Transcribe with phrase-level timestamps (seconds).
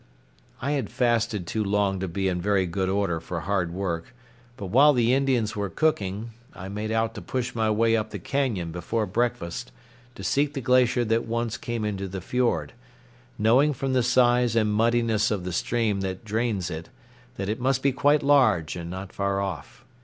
[0.63, 4.15] '"I had fasted too long to be in very good order for hard work,
[4.57, 8.17] but while the Indians were cooking, I made out to push my way up the
[8.17, 9.71] cañon before breakfast
[10.15, 12.73] to seek the glacier that once came into the fiord,
[13.37, 16.89] knowing from the size and muddiness of the stream that drains it
[17.35, 19.85] that it must be quite large and not far off.